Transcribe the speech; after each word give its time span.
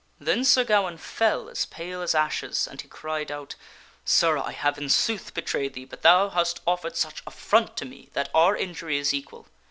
Then 0.17 0.43
Sir 0.43 0.63
Gawaine 0.63 0.97
fell 0.97 1.47
as 1.47 1.65
pale 1.67 2.01
as 2.01 2.15
ashes 2.15 2.65
and 2.67 2.81
he 2.81 2.87
cried 2.87 3.31
out," 3.31 3.53
Sir, 4.03 4.35
I 4.39 4.51
have 4.51 4.79
in 4.79 4.89
sooth 4.89 5.35
betrayed 5.35 5.75
thee, 5.75 5.85
but 5.85 6.01
thou 6.01 6.29
hast 6.29 6.59
offered 6.65 6.97
such 6.97 7.21
affront 7.27 7.77
to 7.77 7.85
me 7.85 8.09
that 8.13 8.31
our 8.33 8.57
injury 8.57 8.97
is 8.97 9.13
equal." 9.13 9.45